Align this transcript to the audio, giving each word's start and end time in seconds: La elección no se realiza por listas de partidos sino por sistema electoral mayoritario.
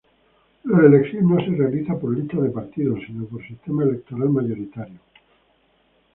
La 0.63 0.79
elección 0.83 1.29
no 1.29 1.39
se 1.45 1.51
realiza 1.51 1.93
por 1.95 2.17
listas 2.17 2.41
de 2.41 2.49
partidos 2.49 3.01
sino 3.05 3.23
por 3.25 3.39
sistema 3.45 3.83
electoral 3.83 4.29
mayoritario. 4.29 4.97